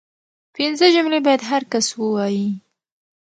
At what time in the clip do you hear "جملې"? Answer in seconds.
0.95-1.19